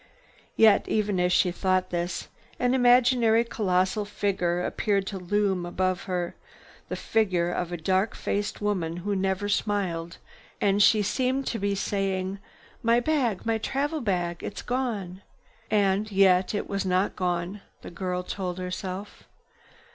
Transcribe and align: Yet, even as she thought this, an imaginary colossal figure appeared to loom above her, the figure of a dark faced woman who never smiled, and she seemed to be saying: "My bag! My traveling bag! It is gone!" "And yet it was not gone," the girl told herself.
Yet, 0.55 0.87
even 0.89 1.19
as 1.19 1.31
she 1.31 1.51
thought 1.51 1.91
this, 1.91 2.27
an 2.57 2.73
imaginary 2.73 3.43
colossal 3.43 4.03
figure 4.03 4.65
appeared 4.65 5.05
to 5.05 5.19
loom 5.19 5.63
above 5.63 6.05
her, 6.05 6.33
the 6.89 6.95
figure 6.95 7.51
of 7.51 7.71
a 7.71 7.77
dark 7.77 8.15
faced 8.15 8.61
woman 8.61 8.97
who 9.05 9.15
never 9.15 9.47
smiled, 9.47 10.17
and 10.59 10.81
she 10.81 11.03
seemed 11.03 11.45
to 11.45 11.59
be 11.59 11.75
saying: 11.75 12.39
"My 12.81 12.99
bag! 12.99 13.45
My 13.45 13.59
traveling 13.59 14.05
bag! 14.05 14.43
It 14.43 14.55
is 14.55 14.61
gone!" 14.63 15.21
"And 15.69 16.11
yet 16.11 16.55
it 16.55 16.67
was 16.67 16.83
not 16.83 17.15
gone," 17.15 17.61
the 17.83 17.91
girl 17.91 18.23
told 18.23 18.57
herself. 18.57 19.25